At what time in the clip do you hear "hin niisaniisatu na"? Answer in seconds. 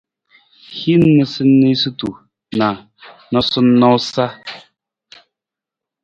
0.75-2.69